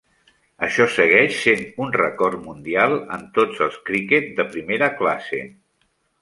[0.67, 5.45] Això segueix sent un rècord mundial en tots els criquet de primera classe.